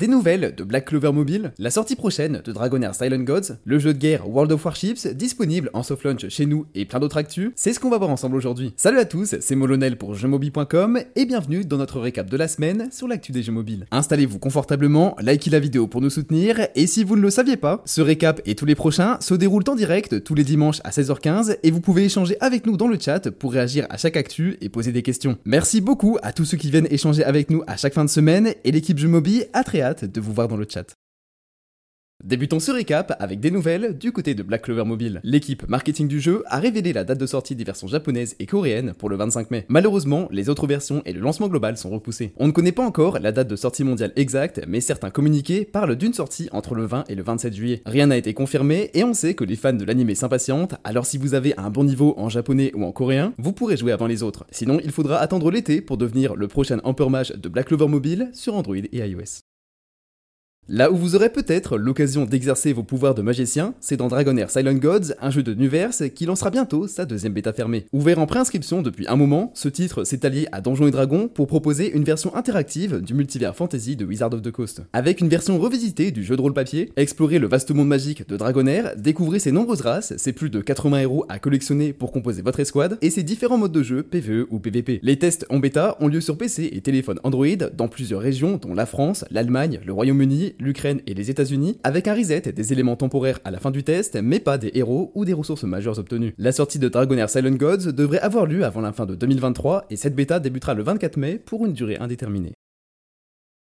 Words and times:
des 0.00 0.08
nouvelles 0.08 0.54
de 0.56 0.64
Black 0.64 0.86
Clover 0.86 1.12
Mobile, 1.12 1.52
la 1.58 1.70
sortie 1.70 1.94
prochaine 1.94 2.40
de 2.42 2.52
Dragonair 2.52 2.94
Silent 2.94 3.22
Gods, 3.22 3.56
le 3.66 3.78
jeu 3.78 3.92
de 3.92 3.98
guerre 3.98 4.26
World 4.26 4.50
of 4.50 4.64
Warships 4.64 5.06
disponible 5.08 5.68
en 5.74 5.82
soft 5.82 6.04
launch 6.04 6.26
chez 6.30 6.46
nous 6.46 6.64
et 6.74 6.86
plein 6.86 7.00
d'autres 7.00 7.18
actus, 7.18 7.50
c'est 7.54 7.74
ce 7.74 7.80
qu'on 7.80 7.90
va 7.90 7.98
voir 7.98 8.08
ensemble 8.08 8.34
aujourd'hui. 8.36 8.72
Salut 8.78 8.98
à 8.98 9.04
tous, 9.04 9.34
c'est 9.38 9.54
Molonel 9.54 9.98
pour 9.98 10.14
jeuxmobile.com 10.14 11.00
et 11.16 11.26
bienvenue 11.26 11.66
dans 11.66 11.76
notre 11.76 12.00
récap 12.00 12.30
de 12.30 12.36
la 12.38 12.48
semaine 12.48 12.88
sur 12.90 13.08
l'actu 13.08 13.30
des 13.32 13.42
jeux 13.42 13.52
mobiles. 13.52 13.84
Installez-vous 13.90 14.38
confortablement, 14.38 15.16
likez 15.20 15.50
la 15.50 15.60
vidéo 15.60 15.86
pour 15.86 16.00
nous 16.00 16.08
soutenir 16.08 16.66
et 16.74 16.86
si 16.86 17.04
vous 17.04 17.16
ne 17.16 17.20
le 17.20 17.28
saviez 17.28 17.58
pas, 17.58 17.82
ce 17.84 18.00
récap 18.00 18.40
et 18.46 18.54
tous 18.54 18.64
les 18.64 18.74
prochains 18.74 19.18
se 19.20 19.34
déroulent 19.34 19.68
en 19.68 19.74
direct 19.74 20.24
tous 20.24 20.34
les 20.34 20.44
dimanches 20.44 20.80
à 20.82 20.92
16h15 20.92 21.58
et 21.62 21.70
vous 21.70 21.82
pouvez 21.82 22.06
échanger 22.06 22.38
avec 22.40 22.64
nous 22.64 22.78
dans 22.78 22.88
le 22.88 22.98
chat 22.98 23.30
pour 23.30 23.52
réagir 23.52 23.86
à 23.90 23.98
chaque 23.98 24.16
actu 24.16 24.56
et 24.62 24.70
poser 24.70 24.92
des 24.92 25.02
questions. 25.02 25.36
Merci 25.44 25.82
beaucoup 25.82 26.16
à 26.22 26.32
tous 26.32 26.46
ceux 26.46 26.56
qui 26.56 26.70
viennent 26.70 26.88
échanger 26.90 27.22
avec 27.22 27.50
nous 27.50 27.62
à 27.66 27.76
chaque 27.76 27.92
fin 27.92 28.06
de 28.06 28.10
semaine 28.10 28.54
et 28.64 28.72
l'équipe 28.72 28.96
Jeux 28.96 29.06
Mobile 29.06 29.44
a 29.52 29.62
très 29.62 29.82
hâte 29.82 29.89
de 29.94 30.20
vous 30.20 30.32
voir 30.32 30.48
dans 30.48 30.56
le 30.56 30.66
chat. 30.68 30.94
Débutons 32.22 32.60
ce 32.60 32.70
récap 32.70 33.16
avec 33.18 33.40
des 33.40 33.50
nouvelles 33.50 33.96
du 33.96 34.12
côté 34.12 34.34
de 34.34 34.42
Black 34.42 34.62
Clover 34.62 34.84
Mobile. 34.84 35.22
L'équipe 35.24 35.66
marketing 35.68 36.06
du 36.06 36.20
jeu 36.20 36.42
a 36.48 36.58
révélé 36.58 36.92
la 36.92 37.02
date 37.02 37.18
de 37.18 37.24
sortie 37.24 37.54
des 37.54 37.64
versions 37.64 37.86
japonaises 37.86 38.36
et 38.38 38.44
coréennes 38.44 38.92
pour 38.92 39.08
le 39.08 39.16
25 39.16 39.50
mai. 39.50 39.64
Malheureusement, 39.68 40.28
les 40.30 40.50
autres 40.50 40.66
versions 40.66 41.00
et 41.06 41.14
le 41.14 41.20
lancement 41.20 41.48
global 41.48 41.78
sont 41.78 41.88
repoussés. 41.88 42.34
On 42.36 42.46
ne 42.46 42.52
connaît 42.52 42.72
pas 42.72 42.84
encore 42.84 43.18
la 43.20 43.32
date 43.32 43.48
de 43.48 43.56
sortie 43.56 43.84
mondiale 43.84 44.12
exacte, 44.16 44.60
mais 44.68 44.82
certains 44.82 45.08
communiqués 45.08 45.64
parlent 45.64 45.96
d'une 45.96 46.12
sortie 46.12 46.50
entre 46.52 46.74
le 46.74 46.84
20 46.84 47.04
et 47.08 47.14
le 47.14 47.22
27 47.22 47.54
juillet. 47.54 47.82
Rien 47.86 48.08
n'a 48.08 48.18
été 48.18 48.34
confirmé 48.34 48.90
et 48.92 49.02
on 49.02 49.14
sait 49.14 49.32
que 49.32 49.44
les 49.44 49.56
fans 49.56 49.72
de 49.72 49.84
l'anime 49.86 50.14
s'impatientent, 50.14 50.74
alors 50.84 51.06
si 51.06 51.16
vous 51.16 51.32
avez 51.32 51.58
un 51.58 51.70
bon 51.70 51.84
niveau 51.84 52.12
en 52.18 52.28
japonais 52.28 52.70
ou 52.74 52.84
en 52.84 52.92
coréen, 52.92 53.32
vous 53.38 53.54
pourrez 53.54 53.78
jouer 53.78 53.92
avant 53.92 54.06
les 54.06 54.22
autres. 54.22 54.44
Sinon, 54.50 54.78
il 54.84 54.90
faudra 54.90 55.16
attendre 55.16 55.50
l'été 55.50 55.80
pour 55.80 55.96
devenir 55.96 56.36
le 56.36 56.48
prochain 56.48 56.80
Emperor 56.84 57.10
de 57.34 57.48
Black 57.48 57.68
Clover 57.68 57.88
Mobile 57.88 58.28
sur 58.34 58.54
Android 58.54 58.76
et 58.76 58.98
iOS. 58.98 59.40
Là 60.72 60.92
où 60.92 60.96
vous 60.96 61.16
aurez 61.16 61.30
peut-être 61.30 61.78
l'occasion 61.78 62.26
d'exercer 62.26 62.72
vos 62.72 62.84
pouvoirs 62.84 63.16
de 63.16 63.22
magicien, 63.22 63.74
c'est 63.80 63.96
dans 63.96 64.06
Dragonair 64.06 64.52
Silent 64.52 64.74
Gods, 64.74 65.14
un 65.20 65.28
jeu 65.28 65.42
de 65.42 65.52
Nuverse 65.52 66.04
qui 66.14 66.26
lancera 66.26 66.50
bientôt 66.50 66.86
sa 66.86 67.06
deuxième 67.06 67.32
bêta 67.32 67.52
fermée. 67.52 67.86
Ouvert 67.92 68.20
en 68.20 68.26
préinscription 68.26 68.80
depuis 68.80 69.08
un 69.08 69.16
moment, 69.16 69.50
ce 69.56 69.68
titre 69.68 70.04
s'est 70.04 70.24
allié 70.24 70.46
à 70.52 70.60
Donjons 70.60 70.86
et 70.86 70.92
Dragons 70.92 71.26
pour 71.26 71.48
proposer 71.48 71.90
une 71.90 72.04
version 72.04 72.36
interactive 72.36 73.00
du 73.00 73.14
multivers 73.14 73.56
fantasy 73.56 73.96
de 73.96 74.04
Wizard 74.04 74.32
of 74.32 74.42
the 74.42 74.52
Coast. 74.52 74.82
Avec 74.92 75.20
une 75.20 75.28
version 75.28 75.58
revisitée 75.58 76.12
du 76.12 76.22
jeu 76.22 76.36
de 76.36 76.40
rôle 76.40 76.54
papier, 76.54 76.92
explorez 76.94 77.40
le 77.40 77.48
vaste 77.48 77.72
monde 77.72 77.88
magique 77.88 78.28
de 78.28 78.36
Dragonair, 78.36 78.92
découvrez 78.96 79.40
ses 79.40 79.50
nombreuses 79.50 79.80
races, 79.80 80.16
ses 80.18 80.32
plus 80.32 80.50
de 80.50 80.60
80 80.60 81.00
héros 81.00 81.26
à 81.28 81.40
collectionner 81.40 81.92
pour 81.92 82.12
composer 82.12 82.42
votre 82.42 82.60
escouade, 82.60 82.96
et 83.02 83.10
ses 83.10 83.24
différents 83.24 83.58
modes 83.58 83.72
de 83.72 83.82
jeu 83.82 84.04
PvE 84.04 84.46
ou 84.50 84.60
PvP. 84.60 85.00
Les 85.02 85.18
tests 85.18 85.46
en 85.50 85.58
bêta 85.58 85.96
ont 85.98 86.06
lieu 86.06 86.20
sur 86.20 86.38
PC 86.38 86.70
et 86.72 86.80
téléphone 86.80 87.18
Android 87.24 87.48
dans 87.76 87.88
plusieurs 87.88 88.20
régions 88.20 88.56
dont 88.56 88.72
la 88.72 88.86
France, 88.86 89.24
l'Allemagne, 89.32 89.80
le 89.84 89.92
Royaume-Uni, 89.92 90.54
l'Ukraine 90.60 91.00
et 91.06 91.14
les 91.14 91.30
États-Unis, 91.30 91.78
avec 91.82 92.08
un 92.08 92.14
reset 92.14 92.52
des 92.52 92.72
éléments 92.72 92.96
temporaires 92.96 93.40
à 93.44 93.50
la 93.50 93.58
fin 93.58 93.70
du 93.70 93.82
test, 93.82 94.18
mais 94.22 94.40
pas 94.40 94.58
des 94.58 94.70
héros 94.74 95.12
ou 95.14 95.24
des 95.24 95.32
ressources 95.32 95.64
majeures 95.64 95.98
obtenues. 95.98 96.34
La 96.38 96.52
sortie 96.52 96.78
de 96.78 96.88
Dragonair 96.88 97.30
Silent 97.30 97.56
Gods 97.56 97.92
devrait 97.92 98.20
avoir 98.20 98.46
lieu 98.46 98.64
avant 98.64 98.80
la 98.80 98.92
fin 98.92 99.06
de 99.06 99.14
2023 99.14 99.86
et 99.90 99.96
cette 99.96 100.14
bêta 100.14 100.40
débutera 100.40 100.74
le 100.74 100.82
24 100.82 101.16
mai 101.16 101.38
pour 101.38 101.66
une 101.66 101.72
durée 101.72 101.96
indéterminée. 101.98 102.54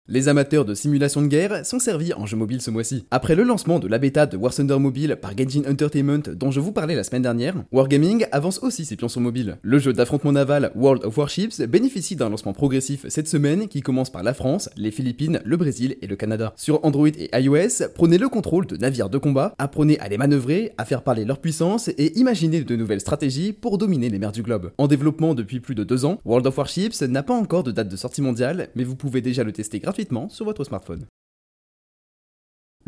Les 0.08 0.28
amateurs 0.28 0.64
de 0.64 0.72
simulation 0.72 1.20
de 1.20 1.26
guerre 1.26 1.66
sont 1.66 1.80
servis 1.80 2.14
en 2.14 2.26
jeu 2.26 2.36
mobile 2.36 2.62
ce 2.62 2.70
mois-ci. 2.70 3.06
Après 3.10 3.34
le 3.34 3.42
lancement 3.42 3.80
de 3.80 3.88
la 3.88 3.98
bêta 3.98 4.26
de 4.26 4.36
War 4.36 4.54
Thunder 4.54 4.78
Mobile 4.78 5.18
par 5.20 5.36
Genshin 5.36 5.68
Entertainment 5.68 6.22
dont 6.32 6.52
je 6.52 6.60
vous 6.60 6.70
parlais 6.70 6.94
la 6.94 7.02
semaine 7.02 7.22
dernière, 7.22 7.56
Wargaming 7.72 8.24
avance 8.30 8.60
aussi 8.62 8.84
ses 8.84 8.94
pions 8.94 9.08
sur 9.08 9.20
mobile. 9.20 9.58
Le 9.62 9.80
jeu 9.80 9.92
d'affrontement 9.92 10.30
naval 10.30 10.70
World 10.76 11.04
of 11.04 11.18
Warships 11.18 11.60
bénéficie 11.62 12.14
d'un 12.14 12.28
lancement 12.28 12.52
progressif 12.52 13.04
cette 13.08 13.26
semaine 13.26 13.66
qui 13.66 13.80
commence 13.80 14.10
par 14.10 14.22
la 14.22 14.32
France, 14.32 14.70
les 14.76 14.92
Philippines, 14.92 15.40
le 15.44 15.56
Brésil 15.56 15.96
et 16.00 16.06
le 16.06 16.14
Canada. 16.14 16.52
Sur 16.54 16.84
Android 16.84 17.08
et 17.08 17.28
iOS, 17.36 17.88
prenez 17.92 18.18
le 18.18 18.28
contrôle 18.28 18.68
de 18.68 18.76
navires 18.76 19.10
de 19.10 19.18
combat, 19.18 19.56
apprenez 19.58 19.98
à 19.98 20.06
les 20.06 20.18
manœuvrer, 20.18 20.70
à 20.78 20.84
faire 20.84 21.02
parler 21.02 21.24
leur 21.24 21.40
puissance 21.40 21.88
et 21.88 22.16
imaginez 22.16 22.60
de 22.60 22.76
nouvelles 22.76 23.00
stratégies 23.00 23.52
pour 23.52 23.76
dominer 23.76 24.08
les 24.08 24.20
mers 24.20 24.30
du 24.30 24.44
globe. 24.44 24.70
En 24.78 24.86
développement 24.86 25.34
depuis 25.34 25.58
plus 25.58 25.74
de 25.74 25.82
deux 25.82 26.04
ans, 26.04 26.20
World 26.24 26.46
of 26.46 26.56
Warships 26.56 27.02
n'a 27.02 27.24
pas 27.24 27.34
encore 27.34 27.64
de 27.64 27.72
date 27.72 27.88
de 27.88 27.96
sortie 27.96 28.22
mondiale, 28.22 28.68
mais 28.76 28.84
vous 28.84 28.94
pouvez 28.94 29.20
déjà 29.20 29.42
le 29.42 29.50
tester 29.50 29.80
gratuitement 29.80 29.95
sur 30.28 30.44
votre 30.44 30.64
smartphone. 30.64 31.06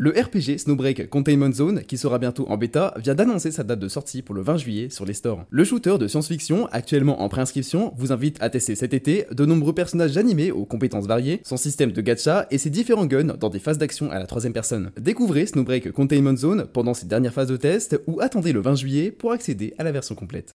Le 0.01 0.11
RPG 0.11 0.59
Snowbreak 0.59 1.09
Containment 1.09 1.51
Zone, 1.51 1.81
qui 1.81 1.97
sera 1.97 2.19
bientôt 2.19 2.47
en 2.47 2.55
bêta, 2.55 2.93
vient 2.97 3.15
d'annoncer 3.15 3.51
sa 3.51 3.65
date 3.65 3.79
de 3.79 3.89
sortie 3.89 4.21
pour 4.21 4.33
le 4.33 4.41
20 4.41 4.55
juillet 4.55 4.89
sur 4.89 5.03
les 5.03 5.13
stores. 5.13 5.43
Le 5.49 5.65
shooter 5.65 5.97
de 5.97 6.07
science-fiction, 6.07 6.67
actuellement 6.71 7.21
en 7.21 7.27
préinscription, 7.27 7.93
vous 7.97 8.13
invite 8.13 8.41
à 8.41 8.49
tester 8.49 8.75
cet 8.75 8.93
été 8.93 9.25
de 9.29 9.45
nombreux 9.45 9.73
personnages 9.73 10.15
animés 10.15 10.51
aux 10.51 10.65
compétences 10.65 11.05
variées, 11.05 11.41
son 11.43 11.57
système 11.57 11.91
de 11.91 11.99
gacha 11.99 12.47
et 12.49 12.57
ses 12.57 12.69
différents 12.69 13.07
guns 13.07 13.35
dans 13.37 13.49
des 13.49 13.59
phases 13.59 13.77
d'action 13.77 14.09
à 14.09 14.19
la 14.19 14.25
troisième 14.25 14.53
personne. 14.53 14.91
Découvrez 14.97 15.47
Snowbreak 15.47 15.91
Containment 15.91 16.37
Zone 16.37 16.67
pendant 16.71 16.93
ses 16.93 17.07
dernières 17.07 17.33
phases 17.33 17.49
de 17.49 17.57
test 17.57 18.01
ou 18.07 18.21
attendez 18.21 18.53
le 18.53 18.61
20 18.61 18.75
juillet 18.75 19.11
pour 19.11 19.33
accéder 19.33 19.73
à 19.79 19.83
la 19.83 19.91
version 19.91 20.15
complète. 20.15 20.53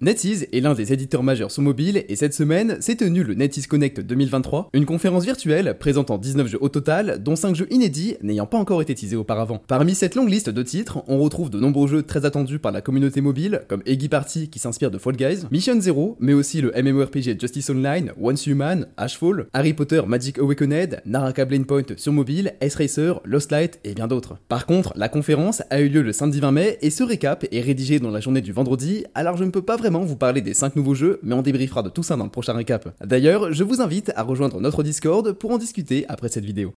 NetEase 0.00 0.48
est 0.52 0.58
l'un 0.58 0.74
des 0.74 0.92
éditeurs 0.92 1.22
majeurs 1.22 1.52
sur 1.52 1.62
mobile 1.62 2.04
et 2.08 2.16
cette 2.16 2.34
semaine 2.34 2.78
s'est 2.80 2.96
tenu 2.96 3.22
le 3.22 3.34
NetEase 3.34 3.68
Connect 3.68 4.00
2023, 4.00 4.70
une 4.72 4.86
conférence 4.86 5.24
virtuelle 5.24 5.76
présentant 5.78 6.18
19 6.18 6.48
jeux 6.48 6.58
au 6.60 6.68
total, 6.68 7.22
dont 7.22 7.36
5 7.36 7.54
jeux 7.54 7.68
inédits 7.70 8.16
n'ayant 8.20 8.46
pas 8.46 8.58
encore 8.58 8.82
été 8.82 8.96
teasés 8.96 9.14
auparavant. 9.14 9.62
Parmi 9.68 9.94
cette 9.94 10.16
longue 10.16 10.30
liste 10.30 10.50
de 10.50 10.62
titres, 10.64 11.04
on 11.06 11.20
retrouve 11.20 11.48
de 11.48 11.60
nombreux 11.60 11.86
jeux 11.86 12.02
très 12.02 12.24
attendus 12.24 12.58
par 12.58 12.72
la 12.72 12.80
communauté 12.80 13.20
mobile, 13.20 13.62
comme 13.68 13.84
Eggy 13.86 14.08
Party 14.08 14.50
qui 14.50 14.58
s'inspire 14.58 14.90
de 14.90 14.98
Fall 14.98 15.14
Guys, 15.14 15.44
Mission 15.52 15.80
Zero, 15.80 16.16
mais 16.18 16.32
aussi 16.32 16.60
le 16.60 16.72
MMORPG 16.72 17.40
Justice 17.40 17.70
Online, 17.70 18.10
Once 18.20 18.48
Human, 18.48 18.88
Ashfall, 18.96 19.46
Harry 19.52 19.74
Potter 19.74 20.02
Magic 20.08 20.40
Awakened, 20.40 21.02
Naraka 21.06 21.44
Blade 21.44 21.66
Point 21.66 21.94
sur 21.98 22.12
mobile, 22.12 22.54
S-Racer, 22.60 23.20
Lost 23.24 23.52
Light 23.52 23.78
et 23.84 23.94
bien 23.94 24.08
d'autres. 24.08 24.38
Par 24.48 24.66
contre, 24.66 24.92
la 24.96 25.08
conférence 25.08 25.62
a 25.70 25.80
eu 25.80 25.88
lieu 25.88 26.02
le 26.02 26.12
samedi 26.12 26.40
20 26.40 26.50
mai 26.50 26.78
et 26.82 26.90
ce 26.90 27.04
récap 27.04 27.46
est 27.52 27.60
rédigé 27.60 28.00
dans 28.00 28.10
la 28.10 28.18
journée 28.18 28.40
du 28.40 28.50
vendredi, 28.50 29.04
alors 29.14 29.36
je 29.36 29.44
ne 29.44 29.50
peux 29.50 29.62
pas 29.62 29.76
vraiment 29.84 30.06
vous 30.06 30.16
parler 30.16 30.40
des 30.40 30.54
5 30.54 30.76
nouveaux 30.76 30.94
jeux, 30.94 31.20
mais 31.22 31.34
on 31.34 31.42
débriefera 31.42 31.82
de 31.82 31.90
tout 31.90 32.02
ça 32.02 32.16
dans 32.16 32.24
le 32.24 32.30
prochain 32.30 32.54
récap. 32.54 32.88
D'ailleurs, 33.04 33.52
je 33.52 33.64
vous 33.64 33.82
invite 33.82 34.12
à 34.16 34.22
rejoindre 34.22 34.58
notre 34.58 34.82
Discord 34.82 35.30
pour 35.32 35.50
en 35.50 35.58
discuter 35.58 36.06
après 36.08 36.30
cette 36.30 36.46
vidéo. 36.46 36.72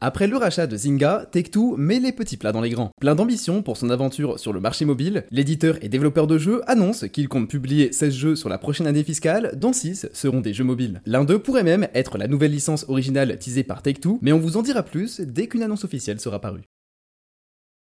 Après 0.00 0.26
le 0.26 0.36
rachat 0.36 0.66
de 0.66 0.76
Zynga, 0.76 1.28
Take-Two 1.30 1.76
met 1.76 2.00
les 2.00 2.10
petits 2.10 2.36
plats 2.36 2.50
dans 2.50 2.60
les 2.60 2.70
grands. 2.70 2.90
Plein 3.00 3.14
d'ambition 3.14 3.62
pour 3.62 3.76
son 3.76 3.90
aventure 3.90 4.40
sur 4.40 4.52
le 4.52 4.58
marché 4.58 4.84
mobile, 4.84 5.22
l'éditeur 5.30 5.76
et 5.82 5.88
développeur 5.88 6.26
de 6.26 6.36
jeux 6.36 6.68
annonce 6.68 7.06
qu'il 7.12 7.28
compte 7.28 7.48
publier 7.48 7.92
16 7.92 8.12
jeux 8.12 8.34
sur 8.34 8.48
la 8.48 8.58
prochaine 8.58 8.88
année 8.88 9.04
fiscale, 9.04 9.52
dont 9.56 9.72
6 9.72 10.08
seront 10.12 10.40
des 10.40 10.54
jeux 10.54 10.64
mobiles. 10.64 11.00
L'un 11.06 11.22
d'eux 11.22 11.38
pourrait 11.38 11.62
même 11.62 11.86
être 11.94 12.18
la 12.18 12.26
nouvelle 12.26 12.50
licence 12.50 12.84
originale 12.88 13.38
teasée 13.38 13.62
par 13.62 13.82
Take-Two, 13.82 14.18
mais 14.20 14.32
on 14.32 14.40
vous 14.40 14.56
en 14.56 14.62
dira 14.62 14.82
plus 14.82 15.20
dès 15.20 15.46
qu'une 15.46 15.62
annonce 15.62 15.84
officielle 15.84 16.18
sera 16.18 16.40
parue. 16.40 16.62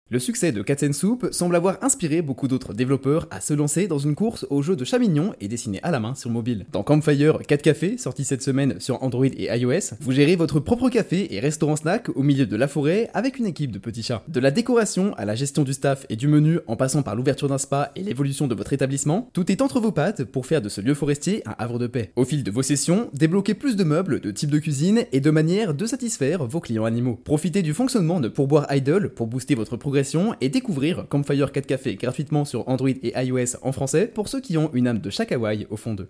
Le 0.09 0.19
succès 0.19 0.53
de 0.53 0.61
Cat 0.61 0.77
Soup 0.93 1.27
semble 1.31 1.57
avoir 1.57 1.83
inspiré 1.83 2.21
beaucoup 2.21 2.47
d'autres 2.47 2.73
développeurs 2.73 3.27
à 3.29 3.41
se 3.41 3.53
lancer 3.53 3.87
dans 3.87 3.97
une 3.97 4.15
course 4.15 4.47
au 4.49 4.61
jeu 4.61 4.77
de 4.77 4.85
chat 4.85 4.99
mignon 4.99 5.33
et 5.41 5.49
dessiné 5.49 5.81
à 5.83 5.91
la 5.91 5.99
main 5.99 6.15
sur 6.15 6.29
mobile. 6.29 6.65
Dans 6.71 6.81
Campfire 6.81 7.39
4 7.45 7.61
Café, 7.61 7.97
sorti 7.97 8.23
cette 8.23 8.41
semaine 8.41 8.79
sur 8.79 9.03
Android 9.03 9.25
et 9.25 9.53
iOS, 9.53 9.95
vous 9.99 10.13
gérez 10.13 10.37
votre 10.37 10.61
propre 10.61 10.89
café 10.89 11.35
et 11.35 11.41
restaurant 11.41 11.75
snack 11.75 12.07
au 12.15 12.23
milieu 12.23 12.45
de 12.45 12.55
la 12.55 12.69
forêt 12.69 13.09
avec 13.13 13.37
une 13.37 13.47
équipe 13.47 13.73
de 13.73 13.79
petits 13.79 14.01
chats. 14.01 14.23
De 14.29 14.39
la 14.39 14.49
décoration 14.49 15.13
à 15.15 15.25
la 15.25 15.35
gestion 15.35 15.65
du 15.65 15.73
staff 15.73 16.05
et 16.07 16.15
du 16.15 16.29
menu 16.29 16.59
en 16.67 16.77
passant 16.77 17.03
par 17.03 17.17
l'ouverture 17.17 17.49
d'un 17.49 17.57
spa 17.57 17.91
et 17.97 18.01
l'évolution 18.01 18.47
de 18.47 18.55
votre 18.55 18.71
établissement, 18.71 19.29
tout 19.33 19.51
est 19.51 19.61
entre 19.61 19.81
vos 19.81 19.91
pattes 19.91 20.23
pour 20.23 20.45
faire 20.45 20.61
de 20.61 20.69
ce 20.69 20.79
lieu 20.79 20.93
forestier 20.93 21.45
un 21.45 21.55
havre 21.59 21.79
de 21.79 21.87
paix. 21.87 22.13
Au 22.15 22.23
fil 22.23 22.45
de 22.45 22.51
vos 22.51 22.63
sessions, 22.63 23.09
débloquez 23.13 23.55
plus 23.55 23.75
de 23.75 23.83
meubles, 23.83 24.21
de 24.21 24.31
types 24.31 24.51
de 24.51 24.59
cuisine 24.59 25.03
et 25.11 25.19
de 25.19 25.31
manière 25.31 25.73
de 25.73 25.85
satisfaire 25.85 26.45
vos 26.45 26.61
clients 26.61 26.85
animaux. 26.85 27.19
Profitez 27.25 27.61
du 27.61 27.73
fonctionnement 27.73 28.21
de 28.21 28.29
pourboire 28.29 28.73
idle 28.73 29.09
pour 29.09 29.27
booster 29.27 29.53
votre 29.53 29.75
progression 29.75 29.96
et 30.41 30.49
découvrir 30.49 31.07
Campfire 31.09 31.51
4 31.51 31.65
Café 31.65 31.95
gratuitement 31.95 32.45
sur 32.45 32.67
Android 32.69 32.89
et 32.89 33.13
iOS 33.15 33.57
en 33.63 33.71
français 33.71 34.07
pour 34.07 34.27
ceux 34.27 34.41
qui 34.41 34.55
ont 34.57 34.69
une 34.73 34.87
âme 34.87 34.99
de 34.99 35.09
chaque 35.09 35.31
Hawaii 35.31 35.65
au 35.71 35.77
fond 35.77 35.95
d'eux. 35.95 36.09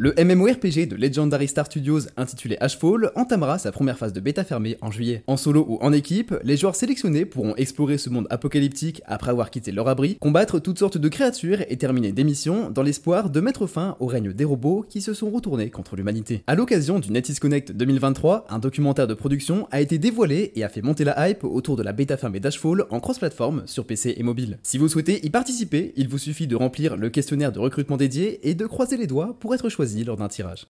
Le 0.00 0.14
MMORPG 0.16 0.86
de 0.86 0.94
Legendary 0.94 1.48
Star 1.48 1.66
Studios 1.66 2.02
intitulé 2.16 2.56
Ashfall 2.60 3.10
entamera 3.16 3.58
sa 3.58 3.72
première 3.72 3.98
phase 3.98 4.12
de 4.12 4.20
bêta 4.20 4.44
fermée 4.44 4.78
en 4.80 4.92
juillet. 4.92 5.24
En 5.26 5.36
solo 5.36 5.66
ou 5.68 5.78
en 5.80 5.92
équipe, 5.92 6.36
les 6.44 6.56
joueurs 6.56 6.76
sélectionnés 6.76 7.24
pourront 7.24 7.56
explorer 7.56 7.98
ce 7.98 8.08
monde 8.08 8.28
apocalyptique 8.30 9.02
après 9.06 9.32
avoir 9.32 9.50
quitté 9.50 9.72
leur 9.72 9.88
abri, 9.88 10.16
combattre 10.20 10.60
toutes 10.60 10.78
sortes 10.78 10.98
de 10.98 11.08
créatures 11.08 11.62
et 11.68 11.76
terminer 11.78 12.12
des 12.12 12.22
missions 12.22 12.70
dans 12.70 12.84
l'espoir 12.84 13.28
de 13.28 13.40
mettre 13.40 13.66
fin 13.66 13.96
au 13.98 14.06
règne 14.06 14.32
des 14.32 14.44
robots 14.44 14.86
qui 14.88 15.00
se 15.00 15.14
sont 15.14 15.30
retournés 15.30 15.68
contre 15.68 15.96
l'humanité. 15.96 16.44
À 16.46 16.54
l'occasion 16.54 17.00
du 17.00 17.10
NetEase 17.10 17.40
Connect 17.40 17.72
2023, 17.72 18.46
un 18.50 18.60
documentaire 18.60 19.08
de 19.08 19.14
production 19.14 19.66
a 19.72 19.80
été 19.80 19.98
dévoilé 19.98 20.52
et 20.54 20.62
a 20.62 20.68
fait 20.68 20.80
monter 20.80 21.02
la 21.02 21.28
hype 21.28 21.42
autour 21.42 21.74
de 21.74 21.82
la 21.82 21.92
bêta 21.92 22.16
fermée 22.16 22.38
d'Ashfall 22.38 22.84
en 22.90 23.00
cross-platform 23.00 23.64
sur 23.66 23.84
PC 23.84 24.14
et 24.16 24.22
mobile. 24.22 24.60
Si 24.62 24.78
vous 24.78 24.86
souhaitez 24.86 25.26
y 25.26 25.30
participer, 25.30 25.92
il 25.96 26.06
vous 26.06 26.18
suffit 26.18 26.46
de 26.46 26.54
remplir 26.54 26.96
le 26.96 27.10
questionnaire 27.10 27.50
de 27.50 27.58
recrutement 27.58 27.96
dédié 27.96 28.48
et 28.48 28.54
de 28.54 28.64
croiser 28.64 28.96
les 28.96 29.08
doigts 29.08 29.36
pour 29.40 29.56
être 29.56 29.68
choisi 29.68 29.87
lors 30.04 30.16
d'un 30.16 30.28
tirage. 30.28 30.66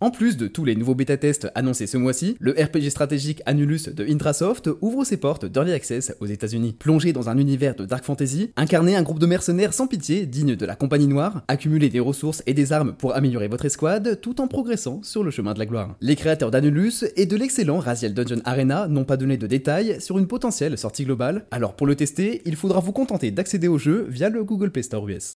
En 0.00 0.10
plus 0.10 0.36
de 0.36 0.48
tous 0.48 0.64
les 0.64 0.74
nouveaux 0.74 0.96
bêta-tests 0.96 1.48
annoncés 1.54 1.86
ce 1.86 1.96
mois-ci, 1.96 2.36
le 2.40 2.50
RPG 2.50 2.90
stratégique 2.90 3.42
Annulus 3.46 3.88
de 3.88 4.04
Intrasoft 4.04 4.68
ouvre 4.80 5.04
ses 5.04 5.16
portes 5.16 5.46
d'Early 5.46 5.72
Access 5.72 6.14
aux 6.18 6.26
États-Unis. 6.26 6.74
Plongez 6.76 7.12
dans 7.12 7.28
un 7.28 7.38
univers 7.38 7.76
de 7.76 7.86
Dark 7.86 8.04
Fantasy, 8.04 8.50
incarnez 8.56 8.96
un 8.96 9.02
groupe 9.02 9.20
de 9.20 9.26
mercenaires 9.26 9.72
sans 9.72 9.86
pitié 9.86 10.26
digne 10.26 10.56
de 10.56 10.66
la 10.66 10.74
Compagnie 10.74 11.06
Noire, 11.06 11.42
accumulez 11.46 11.90
des 11.90 12.00
ressources 12.00 12.42
et 12.46 12.54
des 12.54 12.72
armes 12.72 12.94
pour 12.94 13.14
améliorer 13.14 13.46
votre 13.46 13.66
escouade 13.66 14.20
tout 14.20 14.40
en 14.40 14.48
progressant 14.48 15.00
sur 15.04 15.22
le 15.22 15.30
chemin 15.30 15.54
de 15.54 15.60
la 15.60 15.66
gloire. 15.66 15.96
Les 16.00 16.16
créateurs 16.16 16.50
d'Annulus 16.50 17.04
et 17.16 17.26
de 17.26 17.36
l'excellent 17.36 17.78
Raziel 17.78 18.14
Dungeon 18.14 18.42
Arena 18.44 18.88
n'ont 18.88 19.04
pas 19.04 19.16
donné 19.16 19.36
de 19.36 19.46
détails 19.46 20.00
sur 20.00 20.18
une 20.18 20.26
potentielle 20.26 20.76
sortie 20.76 21.04
globale, 21.04 21.46
alors 21.52 21.76
pour 21.76 21.86
le 21.86 21.94
tester, 21.94 22.42
il 22.46 22.56
faudra 22.56 22.80
vous 22.80 22.92
contenter 22.92 23.30
d'accéder 23.30 23.68
au 23.68 23.78
jeu 23.78 24.06
via 24.10 24.28
le 24.28 24.42
Google 24.42 24.72
Play 24.72 24.82
Store 24.82 25.08
US. 25.08 25.33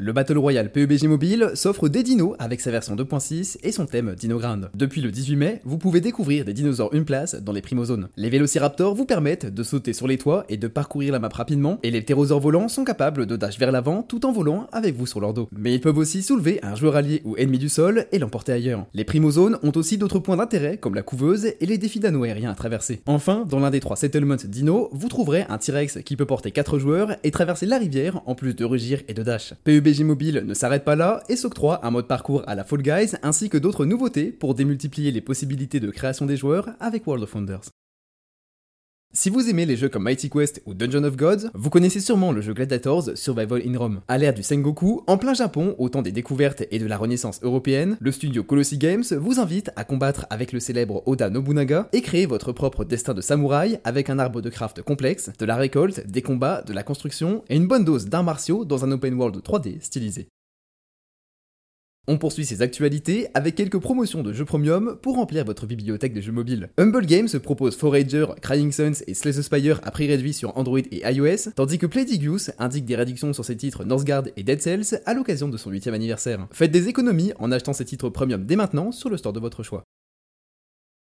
Le 0.00 0.12
Battle 0.12 0.38
Royale 0.38 0.70
PUBG 0.70 1.08
Mobile 1.08 1.50
s'offre 1.54 1.88
des 1.88 2.04
dinos 2.04 2.36
avec 2.38 2.60
sa 2.60 2.70
version 2.70 2.94
2.6 2.94 3.56
et 3.64 3.72
son 3.72 3.84
thème 3.84 4.14
Dinoground. 4.14 4.70
Depuis 4.76 5.00
le 5.00 5.10
18 5.10 5.34
mai, 5.34 5.60
vous 5.64 5.76
pouvez 5.76 6.00
découvrir 6.00 6.44
des 6.44 6.52
dinosaures 6.52 6.94
une 6.94 7.04
place 7.04 7.34
dans 7.34 7.50
les 7.50 7.62
primozones. 7.62 8.08
Les 8.16 8.30
vélociraptors 8.30 8.94
vous 8.94 9.06
permettent 9.06 9.52
de 9.52 9.62
sauter 9.64 9.92
sur 9.92 10.06
les 10.06 10.16
toits 10.16 10.44
et 10.48 10.56
de 10.56 10.68
parcourir 10.68 11.12
la 11.12 11.18
map 11.18 11.30
rapidement, 11.32 11.80
et 11.82 11.90
les 11.90 12.00
ptérosaures 12.00 12.38
volants 12.38 12.68
sont 12.68 12.84
capables 12.84 13.26
de 13.26 13.34
dash 13.34 13.58
vers 13.58 13.72
l'avant 13.72 14.04
tout 14.04 14.24
en 14.24 14.30
volant 14.30 14.68
avec 14.70 14.94
vous 14.94 15.04
sur 15.04 15.18
leur 15.18 15.34
dos. 15.34 15.48
Mais 15.50 15.74
ils 15.74 15.80
peuvent 15.80 15.98
aussi 15.98 16.22
soulever 16.22 16.60
un 16.62 16.76
joueur 16.76 16.94
allié 16.94 17.20
ou 17.24 17.36
ennemi 17.36 17.58
du 17.58 17.68
sol 17.68 18.06
et 18.12 18.20
l'emporter 18.20 18.52
ailleurs. 18.52 18.86
Les 18.94 19.02
primozones 19.02 19.58
ont 19.64 19.72
aussi 19.74 19.98
d'autres 19.98 20.20
points 20.20 20.36
d'intérêt 20.36 20.76
comme 20.76 20.94
la 20.94 21.02
couveuse 21.02 21.46
et 21.60 21.66
les 21.66 21.76
défis 21.76 21.98
d'anneaux 21.98 22.22
aériens 22.22 22.52
à 22.52 22.54
traverser. 22.54 23.02
Enfin, 23.06 23.44
dans 23.50 23.58
l'un 23.58 23.72
des 23.72 23.80
trois 23.80 23.96
settlements 23.96 24.36
dino, 24.44 24.90
vous 24.92 25.08
trouverez 25.08 25.44
un 25.48 25.58
T-Rex 25.58 25.98
qui 26.04 26.14
peut 26.14 26.24
porter 26.24 26.52
4 26.52 26.78
joueurs 26.78 27.16
et 27.24 27.32
traverser 27.32 27.66
la 27.66 27.78
rivière 27.78 28.22
en 28.26 28.36
plus 28.36 28.54
de 28.54 28.64
rugir 28.64 29.00
et 29.08 29.14
de 29.14 29.24
dash. 29.24 29.54
Mobile 30.04 30.44
ne 30.46 30.54
s'arrête 30.54 30.84
pas 30.84 30.96
là 30.96 31.22
et 31.28 31.36
s'octroie 31.36 31.84
un 31.84 31.90
mode 31.90 32.06
parcours 32.06 32.42
à 32.46 32.54
la 32.54 32.64
Fall 32.64 32.82
Guys 32.82 33.16
ainsi 33.22 33.48
que 33.48 33.58
d'autres 33.58 33.86
nouveautés 33.86 34.30
pour 34.30 34.54
démultiplier 34.54 35.10
les 35.10 35.20
possibilités 35.20 35.80
de 35.80 35.90
création 35.90 36.26
des 36.26 36.36
joueurs 36.36 36.70
avec 36.78 37.06
World 37.06 37.24
of 37.24 37.34
Wonders. 37.34 37.70
Si 39.14 39.30
vous 39.30 39.48
aimez 39.48 39.64
les 39.64 39.76
jeux 39.76 39.88
comme 39.88 40.02
Mighty 40.02 40.28
Quest 40.28 40.62
ou 40.66 40.74
Dungeon 40.74 41.02
of 41.02 41.16
Gods, 41.16 41.48
vous 41.54 41.70
connaissez 41.70 41.98
sûrement 41.98 42.30
le 42.30 42.42
jeu 42.42 42.52
Gladiators 42.52 43.16
Survival 43.16 43.62
in 43.66 43.78
Rome. 43.78 44.00
À 44.06 44.18
l'ère 44.18 44.34
du 44.34 44.42
Sengoku, 44.42 45.02
en 45.06 45.16
plein 45.16 45.32
Japon, 45.32 45.74
au 45.78 45.88
temps 45.88 46.02
des 46.02 46.12
découvertes 46.12 46.64
et 46.70 46.78
de 46.78 46.86
la 46.86 46.98
renaissance 46.98 47.40
européenne, 47.42 47.96
le 48.00 48.12
studio 48.12 48.44
Colossi 48.44 48.76
Games 48.76 49.04
vous 49.18 49.40
invite 49.40 49.70
à 49.76 49.84
combattre 49.84 50.26
avec 50.28 50.52
le 50.52 50.60
célèbre 50.60 51.02
Oda 51.06 51.30
Nobunaga 51.30 51.88
et 51.92 52.02
créer 52.02 52.26
votre 52.26 52.52
propre 52.52 52.84
destin 52.84 53.14
de 53.14 53.22
samouraï 53.22 53.80
avec 53.82 54.10
un 54.10 54.18
arbre 54.18 54.42
de 54.42 54.50
craft 54.50 54.82
complexe, 54.82 55.32
de 55.38 55.46
la 55.46 55.56
récolte, 55.56 56.06
des 56.06 56.22
combats, 56.22 56.62
de 56.62 56.74
la 56.74 56.82
construction 56.82 57.42
et 57.48 57.56
une 57.56 57.66
bonne 57.66 57.84
dose 57.84 58.06
d'arts 58.06 58.24
martiaux 58.24 58.66
dans 58.66 58.84
un 58.84 58.92
open 58.92 59.14
world 59.14 59.36
3D 59.36 59.80
stylisé. 59.80 60.28
On 62.10 62.16
poursuit 62.16 62.46
ses 62.46 62.62
actualités 62.62 63.26
avec 63.34 63.54
quelques 63.54 63.78
promotions 63.78 64.22
de 64.22 64.32
jeux 64.32 64.46
premium 64.46 64.96
pour 65.02 65.16
remplir 65.16 65.44
votre 65.44 65.66
bibliothèque 65.66 66.14
de 66.14 66.22
jeux 66.22 66.32
mobiles. 66.32 66.70
Humble 66.78 67.04
Games 67.04 67.28
propose 67.28 67.76
Forager, 67.76 68.24
Crying 68.40 68.72
Suns 68.72 69.02
et 69.06 69.12
Slay 69.12 69.32
the 69.32 69.42
Spire 69.42 69.78
à 69.82 69.90
prix 69.90 70.06
réduit 70.06 70.32
sur 70.32 70.56
Android 70.56 70.78
et 70.78 71.02
iOS, 71.06 71.50
tandis 71.54 71.76
que 71.76 71.84
Playdigious 71.84 72.50
indique 72.58 72.86
des 72.86 72.96
réductions 72.96 73.34
sur 73.34 73.44
ses 73.44 73.58
titres 73.58 73.84
Northgard 73.84 74.22
et 74.38 74.42
Dead 74.42 74.62
Cells 74.62 75.02
à 75.04 75.12
l'occasion 75.12 75.48
de 75.48 75.58
son 75.58 75.70
8 75.70 75.88
anniversaire. 75.88 76.48
Faites 76.50 76.70
des 76.70 76.88
économies 76.88 77.34
en 77.38 77.52
achetant 77.52 77.74
ces 77.74 77.84
titres 77.84 78.08
premium 78.08 78.46
dès 78.46 78.56
maintenant 78.56 78.90
sur 78.90 79.10
le 79.10 79.18
store 79.18 79.34
de 79.34 79.40
votre 79.40 79.62
choix. 79.62 79.84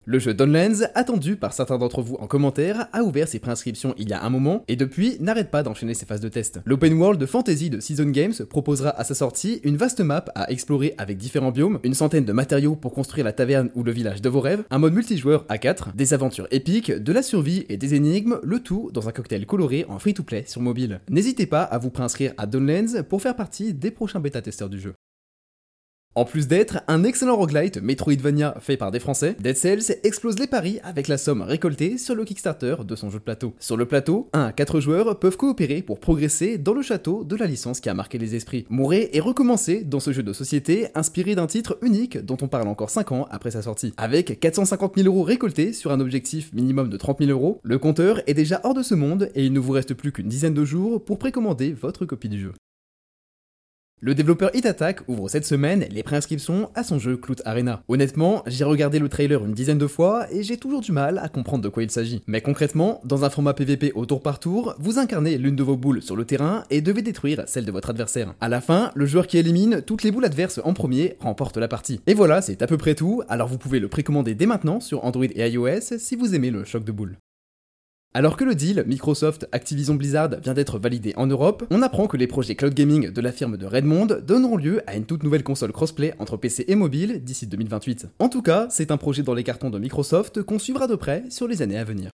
Le 0.06 0.18
jeu 0.18 0.34
Dawnlands, 0.34 0.86
attendu 0.96 1.36
par 1.36 1.52
certains 1.52 1.78
d'entre 1.78 2.02
vous 2.02 2.16
en 2.16 2.26
commentaire, 2.26 2.88
a 2.92 3.04
ouvert 3.04 3.28
ses 3.28 3.38
préinscriptions 3.38 3.94
il 3.96 4.08
y 4.08 4.12
a 4.12 4.24
un 4.24 4.28
moment 4.28 4.64
et 4.66 4.74
depuis 4.74 5.16
n'arrête 5.20 5.52
pas 5.52 5.62
d'enchaîner 5.62 5.94
ses 5.94 6.04
phases 6.04 6.22
de 6.22 6.28
test. 6.28 6.58
L'open 6.64 6.94
world 6.94 7.24
fantasy 7.26 7.70
de 7.70 7.78
Season 7.78 8.08
Games 8.10 8.32
proposera 8.48 8.90
à 8.98 9.04
sa 9.04 9.14
sortie 9.14 9.60
une 9.62 9.76
vaste 9.76 10.00
map 10.00 10.24
à 10.34 10.50
explorer 10.50 10.94
avec 10.98 11.16
différents 11.16 11.52
biomes, 11.52 11.78
une 11.84 11.94
centaine 11.94 12.24
de 12.24 12.32
matériaux 12.32 12.74
pour 12.74 12.92
construire 12.92 13.24
la 13.24 13.32
taverne 13.32 13.70
ou 13.76 13.84
le 13.84 13.92
village 13.92 14.20
de 14.20 14.28
vos 14.28 14.40
rêves, 14.40 14.64
un 14.70 14.78
mode 14.78 14.94
multijoueur 14.94 15.44
à 15.48 15.58
4, 15.58 15.94
des 15.94 16.12
aventures 16.12 16.48
épiques, 16.50 16.90
de 16.90 17.12
la 17.12 17.22
survie 17.22 17.66
et 17.68 17.76
des 17.76 17.94
énigmes, 17.94 18.40
le 18.42 18.58
tout 18.58 18.90
dans 18.92 19.08
un 19.08 19.12
cocktail 19.12 19.46
coloré 19.46 19.84
en 19.88 20.00
free-to-play 20.00 20.42
sur 20.48 20.60
mobile. 20.60 21.02
N'hésitez 21.08 21.46
pas 21.46 21.62
à 21.62 21.78
vous 21.78 21.90
préinscrire 21.90 22.32
à 22.36 22.46
Dawnlands 22.46 23.04
pour 23.08 23.22
faire 23.22 23.36
partie 23.36 23.74
des 23.74 23.92
prochains 23.92 24.18
bêta-testeurs 24.18 24.70
du 24.70 24.80
jeu. 24.80 24.94
En 26.16 26.24
plus 26.24 26.48
d'être 26.48 26.80
un 26.88 27.04
excellent 27.04 27.36
roguelite 27.36 27.80
Metroidvania 27.80 28.56
fait 28.58 28.76
par 28.76 28.90
des 28.90 28.98
Français, 28.98 29.36
Dead 29.38 29.56
Cells 29.56 29.96
explose 30.02 30.40
les 30.40 30.48
paris 30.48 30.80
avec 30.82 31.06
la 31.06 31.16
somme 31.16 31.40
récoltée 31.40 31.98
sur 31.98 32.16
le 32.16 32.24
Kickstarter 32.24 32.78
de 32.84 32.96
son 32.96 33.10
jeu 33.10 33.20
de 33.20 33.24
plateau. 33.24 33.54
Sur 33.60 33.76
le 33.76 33.86
plateau, 33.86 34.28
1 34.32 34.46
à 34.46 34.52
4 34.52 34.80
joueurs 34.80 35.20
peuvent 35.20 35.36
coopérer 35.36 35.82
pour 35.82 36.00
progresser 36.00 36.58
dans 36.58 36.74
le 36.74 36.82
château 36.82 37.22
de 37.22 37.36
la 37.36 37.46
licence 37.46 37.78
qui 37.78 37.88
a 37.88 37.94
marqué 37.94 38.18
les 38.18 38.34
esprits. 38.34 38.66
Mourir 38.70 39.08
et 39.12 39.20
recommencer 39.20 39.84
dans 39.84 40.00
ce 40.00 40.12
jeu 40.12 40.24
de 40.24 40.32
société 40.32 40.88
inspiré 40.96 41.36
d'un 41.36 41.46
titre 41.46 41.78
unique 41.80 42.18
dont 42.18 42.38
on 42.42 42.48
parle 42.48 42.66
encore 42.66 42.90
5 42.90 43.12
ans 43.12 43.28
après 43.30 43.52
sa 43.52 43.62
sortie. 43.62 43.94
Avec 43.96 44.40
450 44.40 44.96
000 44.96 45.06
euros 45.06 45.22
récoltés 45.22 45.72
sur 45.72 45.92
un 45.92 46.00
objectif 46.00 46.52
minimum 46.52 46.88
de 46.88 46.96
30 46.96 47.20
000 47.20 47.30
euros, 47.30 47.60
le 47.62 47.78
compteur 47.78 48.20
est 48.26 48.34
déjà 48.34 48.60
hors 48.64 48.74
de 48.74 48.82
ce 48.82 48.96
monde 48.96 49.30
et 49.36 49.46
il 49.46 49.52
ne 49.52 49.60
vous 49.60 49.72
reste 49.72 49.94
plus 49.94 50.10
qu'une 50.10 50.28
dizaine 50.28 50.54
de 50.54 50.64
jours 50.64 51.04
pour 51.04 51.20
précommander 51.20 51.72
votre 51.72 52.04
copie 52.04 52.28
du 52.28 52.40
jeu. 52.40 52.52
Le 54.02 54.14
développeur 54.14 54.50
Hit 54.54 54.64
Attack 54.64 55.06
ouvre 55.08 55.28
cette 55.28 55.44
semaine 55.44 55.84
les 55.90 56.02
préinscriptions 56.02 56.70
à 56.74 56.82
son 56.82 56.98
jeu 56.98 57.18
Clout 57.18 57.42
Arena. 57.44 57.82
Honnêtement, 57.86 58.42
j'ai 58.46 58.64
regardé 58.64 58.98
le 58.98 59.10
trailer 59.10 59.44
une 59.44 59.52
dizaine 59.52 59.76
de 59.76 59.86
fois 59.86 60.24
et 60.32 60.42
j'ai 60.42 60.56
toujours 60.56 60.80
du 60.80 60.90
mal 60.90 61.18
à 61.18 61.28
comprendre 61.28 61.62
de 61.62 61.68
quoi 61.68 61.82
il 61.82 61.90
s'agit. 61.90 62.22
Mais 62.26 62.40
concrètement, 62.40 63.02
dans 63.04 63.26
un 63.26 63.28
format 63.28 63.52
PVP 63.52 63.92
au 63.94 64.06
tour 64.06 64.22
par 64.22 64.40
tour, 64.40 64.74
vous 64.78 64.98
incarnez 64.98 65.36
l'une 65.36 65.54
de 65.54 65.62
vos 65.62 65.76
boules 65.76 66.00
sur 66.00 66.16
le 66.16 66.24
terrain 66.24 66.64
et 66.70 66.80
devez 66.80 67.02
détruire 67.02 67.42
celle 67.44 67.66
de 67.66 67.72
votre 67.72 67.90
adversaire. 67.90 68.32
À 68.40 68.48
la 68.48 68.62
fin, 68.62 68.90
le 68.94 69.04
joueur 69.04 69.26
qui 69.26 69.36
élimine 69.36 69.82
toutes 69.82 70.02
les 70.02 70.12
boules 70.12 70.24
adverses 70.24 70.62
en 70.64 70.72
premier 70.72 71.18
remporte 71.20 71.58
la 71.58 71.68
partie. 71.68 72.00
Et 72.06 72.14
voilà, 72.14 72.40
c'est 72.40 72.62
à 72.62 72.66
peu 72.66 72.78
près 72.78 72.94
tout, 72.94 73.22
alors 73.28 73.48
vous 73.48 73.58
pouvez 73.58 73.80
le 73.80 73.88
précommander 73.88 74.34
dès 74.34 74.46
maintenant 74.46 74.80
sur 74.80 75.04
Android 75.04 75.26
et 75.26 75.46
iOS 75.46 75.98
si 75.98 76.16
vous 76.16 76.34
aimez 76.34 76.50
le 76.50 76.64
choc 76.64 76.84
de 76.84 76.92
boules. 76.92 77.18
Alors 78.12 78.36
que 78.36 78.42
le 78.42 78.56
deal 78.56 78.82
Microsoft 78.88 79.46
Activision 79.52 79.94
Blizzard 79.94 80.30
vient 80.42 80.52
d'être 80.52 80.80
validé 80.80 81.14
en 81.16 81.28
Europe, 81.28 81.64
on 81.70 81.80
apprend 81.80 82.08
que 82.08 82.16
les 82.16 82.26
projets 82.26 82.56
cloud 82.56 82.74
gaming 82.74 83.08
de 83.10 83.20
la 83.20 83.30
firme 83.30 83.56
de 83.56 83.66
Redmond 83.66 84.08
donneront 84.26 84.56
lieu 84.56 84.82
à 84.88 84.96
une 84.96 85.04
toute 85.04 85.22
nouvelle 85.22 85.44
console 85.44 85.70
crossplay 85.70 86.14
entre 86.18 86.36
PC 86.36 86.64
et 86.66 86.74
mobile 86.74 87.22
d'ici 87.22 87.46
2028. 87.46 88.08
En 88.18 88.28
tout 88.28 88.42
cas, 88.42 88.66
c'est 88.68 88.90
un 88.90 88.96
projet 88.96 89.22
dans 89.22 89.34
les 89.34 89.44
cartons 89.44 89.70
de 89.70 89.78
Microsoft 89.78 90.42
qu'on 90.42 90.58
suivra 90.58 90.88
de 90.88 90.96
près 90.96 91.22
sur 91.30 91.46
les 91.46 91.62
années 91.62 91.78
à 91.78 91.84
venir. 91.84 92.10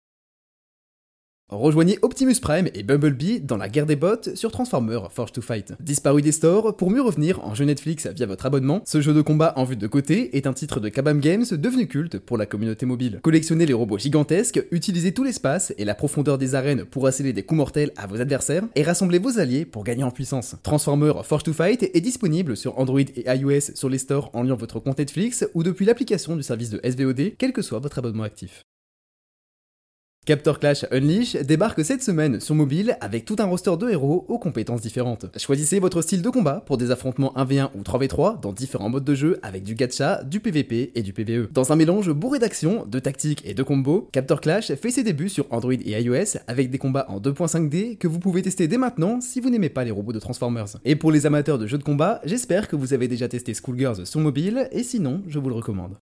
Rejoignez 1.50 2.00
Optimus 2.02 2.40
Prime 2.42 2.70
et 2.74 2.82
Bumblebee 2.82 3.40
dans 3.40 3.58
la 3.58 3.70
guerre 3.70 3.86
des 3.86 3.96
bots 3.96 4.34
sur 4.34 4.52
Transformers 4.52 5.12
Forge 5.12 5.32
to 5.32 5.44
Fight. 5.44 5.74
Disparu 5.80 6.24
des 6.24 6.32
stores 6.32 6.76
pour 6.76 6.90
mieux 6.90 7.04
revenir 7.04 7.46
en 7.46 7.54
jeu 7.54 7.66
Netflix 7.66 8.08
via 8.08 8.26
votre 8.26 8.48
abonnement, 8.48 8.82
ce 8.84 9.00
jeu 9.00 9.14
de 9.14 9.22
combat 9.22 9.54
en 9.56 9.64
vue 9.64 9.76
de 9.76 9.86
côté 9.86 10.36
est 10.36 10.48
un 10.48 10.54
titre 10.54 10.80
de 10.80 10.90
Kabam 10.90 11.20
Games 11.20 11.46
devenu 11.52 11.88
culte 11.88 12.18
pour 12.18 12.40
la 12.40 12.48
communauté 12.48 12.88
mobile. 12.88 13.20
Collectionnez 13.22 13.68
les 13.68 13.74
robots 13.74 14.00
gigantesques, 14.00 14.66
utilisez 14.72 15.14
tout 15.14 15.24
l'espace 15.24 15.72
et 15.78 15.86
la 15.86 15.94
profondeur 15.94 16.40
des 16.40 16.56
arènes 16.56 16.84
pour 16.84 17.06
asséler 17.06 17.32
des 17.32 17.44
coups 17.44 17.58
mortels 17.58 17.92
à 17.96 18.08
vos 18.08 18.20
adversaires 18.20 18.64
et 18.74 18.82
rassemblez 18.82 19.20
vos 19.20 19.38
alliés 19.38 19.66
pour 19.66 19.84
gagner 19.84 20.04
en 20.04 20.10
puissance. 20.10 20.56
Transformers 20.64 21.28
Forge 21.28 21.44
to 21.44 21.54
Fight 21.54 21.84
est 21.84 22.02
disponible 22.02 22.58
sur 22.58 22.80
Android 22.80 23.00
et 23.00 23.24
iOS 23.28 23.76
sur 23.76 23.90
les 23.90 24.00
stores 24.00 24.32
en 24.34 24.42
liant 24.42 24.56
votre 24.56 24.80
compte 24.80 24.98
Netflix 24.98 25.48
ou 25.54 25.62
depuis 25.62 25.86
l'application 25.86 26.36
du 26.36 26.42
service 26.42 26.72
de 26.72 26.82
SVOD, 26.84 27.36
quel 27.38 27.54
que 27.54 27.62
soit 27.62 27.78
votre 27.78 28.00
abonnement 28.00 28.24
actif. 28.24 28.64
Captor 30.25 30.58
Clash 30.58 30.88
Unleash 30.89 31.36
débarque 31.36 31.86
cette 31.86 32.01
semaine 32.01 32.39
sur 32.39 32.55
mobile 32.55 32.98
avec 33.00 33.25
tout 33.25 33.36
un 33.38 33.46
roster 33.46 33.77
de 33.77 33.91
héros 33.91 34.25
aux 34.27 34.39
compétences 34.39 34.82
différentes. 34.82 35.27
Choisissez 35.38 35.77
votre 35.77 36.01
style 36.01 36.24
de 36.24 36.29
combat 36.32 36.63
pour 36.65 36.77
des 36.77 36.89
affrontements 36.89 37.32
1v1 37.36 37.70
ou 37.75 37.84
3v3 37.84 38.39
dans 38.39 38.51
différents 38.51 38.89
modes 38.89 39.03
de 39.03 39.13
jeu 39.13 39.39
avec 39.44 39.62
du 39.62 39.75
gacha, 39.75 40.24
du 40.24 40.39
PvP 40.39 40.91
et 40.96 41.03
du 41.03 41.13
PvE. 41.13 41.50
Dans 41.53 41.72
un 41.72 41.75
mélange 41.75 42.10
bourré 42.10 42.39
d'action, 42.39 42.88
de 42.88 42.98
tactiques 42.98 43.44
et 43.46 43.53
de 43.53 43.62
combos, 43.62 44.10
Captor 44.12 44.41
Clash 44.41 44.74
fait 44.74 44.89
ses 44.89 45.03
débuts 45.03 45.29
sur 45.29 45.46
Android 45.51 45.74
et 45.74 46.01
iOS 46.01 46.39
avec 46.48 46.72
des 46.72 46.79
combats 46.79 47.05
en 47.08 47.20
2.5D 47.20 48.00
que 48.00 48.08
vous 48.08 48.17
pouvez 48.17 48.41
tester 48.41 48.67
dès 48.67 48.79
maintenant 48.79 49.22
si 49.22 49.39
vous 49.39 49.51
n'aimez 49.51 49.70
pas 49.70 49.84
les 49.84 49.91
robots 49.91 50.13
de 50.13 50.20
Transformers. 50.20 50.77
Et 50.86 50.96
pour 50.96 51.12
les 51.12 51.27
amateurs 51.27 51.60
de 51.60 51.67
jeux 51.67 51.77
de 51.77 51.84
combat, 51.84 52.20
j'espère 52.25 52.67
que 52.67 52.75
vous 52.75 52.96
avez 52.96 53.08
déjà 53.08 53.27
testé 53.27 53.53
Schoolgirls 53.53 54.08
sur 54.08 54.22
mobile 54.22 54.70
et 54.72 54.82
sinon, 54.82 55.22
je 55.27 55.38
vous 55.38 55.50
le 55.50 55.55
recommande. 55.55 55.98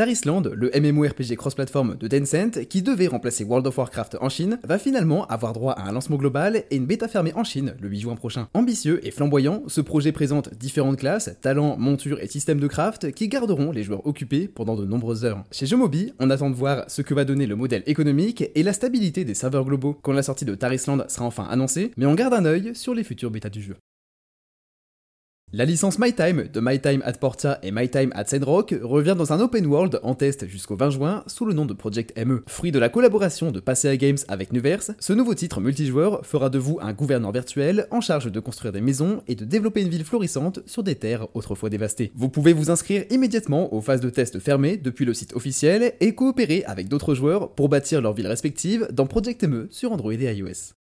Tarisland, 0.00 0.44
le 0.54 0.70
MMORPG 0.74 1.36
cross-platform 1.36 1.98
de 1.98 2.08
Tencent, 2.08 2.64
qui 2.70 2.80
devait 2.80 3.06
remplacer 3.06 3.44
World 3.44 3.66
of 3.66 3.76
Warcraft 3.76 4.16
en 4.22 4.30
Chine, 4.30 4.58
va 4.64 4.78
finalement 4.78 5.26
avoir 5.26 5.52
droit 5.52 5.74
à 5.74 5.86
un 5.86 5.92
lancement 5.92 6.16
global 6.16 6.64
et 6.70 6.76
une 6.76 6.86
bêta 6.86 7.06
fermée 7.06 7.34
en 7.34 7.44
Chine 7.44 7.74
le 7.78 7.86
8 7.86 8.00
juin 8.00 8.14
prochain. 8.14 8.48
Ambitieux 8.54 9.06
et 9.06 9.10
flamboyant, 9.10 9.62
ce 9.66 9.82
projet 9.82 10.10
présente 10.10 10.54
différentes 10.54 10.96
classes, 10.96 11.28
talents, 11.42 11.76
montures 11.76 12.18
et 12.22 12.28
systèmes 12.28 12.60
de 12.60 12.66
craft 12.66 13.12
qui 13.12 13.28
garderont 13.28 13.72
les 13.72 13.82
joueurs 13.82 14.06
occupés 14.06 14.48
pendant 14.48 14.74
de 14.74 14.86
nombreuses 14.86 15.26
heures. 15.26 15.44
Chez 15.50 15.66
Jomobi, 15.66 16.14
on 16.18 16.30
attend 16.30 16.48
de 16.48 16.56
voir 16.56 16.84
ce 16.88 17.02
que 17.02 17.12
va 17.12 17.26
donner 17.26 17.46
le 17.46 17.56
modèle 17.56 17.82
économique 17.84 18.42
et 18.54 18.62
la 18.62 18.72
stabilité 18.72 19.26
des 19.26 19.34
serveurs 19.34 19.66
globaux 19.66 19.98
quand 20.00 20.12
la 20.12 20.22
sortie 20.22 20.46
de 20.46 20.54
Tarisland 20.54 21.04
sera 21.08 21.26
enfin 21.26 21.44
annoncée, 21.50 21.90
mais 21.98 22.06
on 22.06 22.14
garde 22.14 22.32
un 22.32 22.46
œil 22.46 22.74
sur 22.74 22.94
les 22.94 23.04
futures 23.04 23.30
bêtas 23.30 23.50
du 23.50 23.60
jeu. 23.60 23.76
La 25.52 25.64
licence 25.64 25.98
My 25.98 26.12
Time 26.12 26.44
de 26.44 26.60
My 26.62 26.78
Time 26.78 27.02
at 27.04 27.14
Portia 27.14 27.58
et 27.64 27.72
My 27.72 27.88
Time 27.88 28.12
at 28.14 28.26
Sandrock 28.26 28.72
revient 28.82 29.16
dans 29.18 29.32
un 29.32 29.40
open 29.40 29.66
world 29.66 29.98
en 30.04 30.14
test 30.14 30.46
jusqu'au 30.46 30.76
20 30.76 30.90
juin 30.90 31.24
sous 31.26 31.44
le 31.44 31.54
nom 31.54 31.66
de 31.66 31.74
Project 31.74 32.16
ME. 32.24 32.44
Fruit 32.46 32.70
de 32.70 32.78
la 32.78 32.88
collaboration 32.88 33.50
de 33.50 33.58
Passea 33.58 33.96
Games 33.96 34.18
avec 34.28 34.52
Nuverse, 34.52 34.92
ce 35.00 35.12
nouveau 35.12 35.34
titre 35.34 35.60
multijoueur 35.60 36.24
fera 36.24 36.50
de 36.50 36.58
vous 36.60 36.78
un 36.80 36.92
gouverneur 36.92 37.32
virtuel 37.32 37.88
en 37.90 38.00
charge 38.00 38.30
de 38.30 38.38
construire 38.38 38.72
des 38.72 38.80
maisons 38.80 39.24
et 39.26 39.34
de 39.34 39.44
développer 39.44 39.82
une 39.82 39.88
ville 39.88 40.04
florissante 40.04 40.60
sur 40.66 40.84
des 40.84 40.94
terres 40.94 41.26
autrefois 41.34 41.68
dévastées. 41.68 42.12
Vous 42.14 42.28
pouvez 42.28 42.52
vous 42.52 42.70
inscrire 42.70 43.02
immédiatement 43.10 43.74
aux 43.74 43.80
phases 43.80 44.00
de 44.00 44.10
test 44.10 44.38
fermées 44.38 44.76
depuis 44.76 45.04
le 45.04 45.14
site 45.14 45.34
officiel 45.34 45.94
et 45.98 46.14
coopérer 46.14 46.62
avec 46.66 46.86
d'autres 46.86 47.16
joueurs 47.16 47.50
pour 47.56 47.68
bâtir 47.68 48.00
leur 48.00 48.12
ville 48.12 48.28
respective 48.28 48.86
dans 48.92 49.08
Project 49.08 49.42
ME 49.42 49.66
sur 49.72 49.90
Android 49.90 50.12
et 50.12 50.32
iOS. 50.32 50.79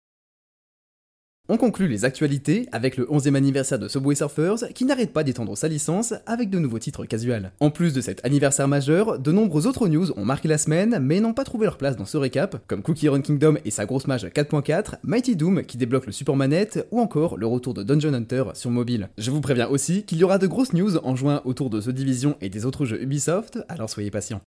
On 1.49 1.57
conclut 1.57 1.89
les 1.89 2.05
actualités 2.05 2.69
avec 2.71 2.95
le 2.95 3.03
11e 3.03 3.35
anniversaire 3.35 3.77
de 3.77 3.89
Subway 3.89 4.15
Surfers 4.15 4.73
qui 4.73 4.85
n'arrête 4.85 5.11
pas 5.11 5.25
d'étendre 5.25 5.57
sa 5.57 5.67
licence 5.67 6.13
avec 6.25 6.49
de 6.49 6.57
nouveaux 6.57 6.79
titres 6.79 7.03
casuals. 7.03 7.51
En 7.59 7.69
plus 7.69 7.93
de 7.93 7.99
cet 7.99 8.25
anniversaire 8.25 8.69
majeur, 8.69 9.19
de 9.19 9.31
nombreux 9.33 9.67
autres 9.67 9.89
news 9.89 10.17
ont 10.17 10.23
marqué 10.23 10.47
la 10.47 10.57
semaine 10.57 10.99
mais 11.01 11.19
n'ont 11.19 11.33
pas 11.33 11.43
trouvé 11.43 11.65
leur 11.65 11.77
place 11.77 11.97
dans 11.97 12.05
ce 12.05 12.15
récap, 12.15 12.65
comme 12.67 12.81
Cookie 12.81 13.09
Run 13.09 13.19
Kingdom 13.19 13.57
et 13.65 13.71
sa 13.71 13.85
grosse 13.85 14.07
mage 14.07 14.23
4.4, 14.23 14.99
Mighty 15.03 15.35
Doom 15.35 15.63
qui 15.63 15.75
débloque 15.75 16.05
le 16.05 16.13
support 16.13 16.37
manette 16.37 16.87
ou 16.91 17.01
encore 17.01 17.35
le 17.35 17.45
retour 17.45 17.73
de 17.73 17.83
Dungeon 17.83 18.13
Hunter 18.13 18.45
sur 18.53 18.71
mobile. 18.71 19.09
Je 19.17 19.29
vous 19.29 19.41
préviens 19.41 19.67
aussi 19.67 20.03
qu'il 20.03 20.19
y 20.19 20.23
aura 20.23 20.37
de 20.37 20.47
grosses 20.47 20.71
news 20.71 20.95
en 20.99 21.17
juin 21.17 21.41
autour 21.43 21.69
de 21.69 21.81
The 21.81 21.89
Division 21.89 22.37
et 22.39 22.47
des 22.47 22.65
autres 22.65 22.85
jeux 22.85 23.01
Ubisoft, 23.01 23.59
alors 23.67 23.89
soyez 23.89 24.11
patients. 24.11 24.39